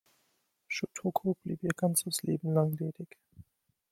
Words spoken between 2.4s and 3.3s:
lang ledig.